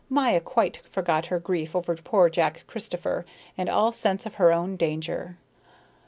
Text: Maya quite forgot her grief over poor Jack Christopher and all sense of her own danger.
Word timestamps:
Maya 0.09 0.41
quite 0.41 0.77
forgot 0.77 1.27
her 1.27 1.37
grief 1.39 1.75
over 1.75 1.95
poor 1.95 2.27
Jack 2.27 2.63
Christopher 2.65 3.23
and 3.55 3.69
all 3.69 3.91
sense 3.91 4.25
of 4.25 4.33
her 4.41 4.51
own 4.51 4.75
danger. 4.75 5.37